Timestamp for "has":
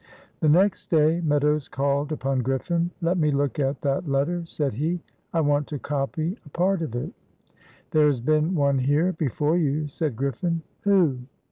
8.07-8.19